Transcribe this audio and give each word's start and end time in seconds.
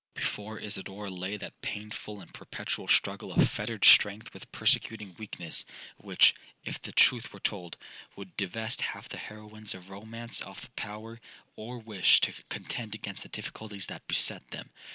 'Before 0.15 0.59
Isidora 0.59 1.11
lay 1.11 1.37
that 1.37 1.61
painful 1.61 2.21
and 2.21 2.33
perpetual 2.33 2.87
struggle 2.87 3.31
of 3.31 3.47
fettered 3.47 3.85
strength 3.85 4.33
with 4.33 4.51
persecuting 4.51 5.13
weakness, 5.19 5.63
which, 5.97 6.33
if 6.65 6.81
the 6.81 6.91
truth 6.91 7.31
were 7.31 7.39
told, 7.39 7.77
would 8.15 8.35
divest 8.35 8.81
half 8.81 9.09
the 9.09 9.19
heroines 9.19 9.75
of 9.75 9.91
romance 9.91 10.41
of 10.41 10.61
the 10.61 10.69
power 10.71 11.21
or 11.55 11.77
wish 11.77 12.19
to 12.21 12.33
contend 12.49 12.95
against 12.95 13.21
the 13.21 13.29
difficulties 13.29 13.85
that 13.85 14.07
beset 14.07 14.49
them. 14.49 14.71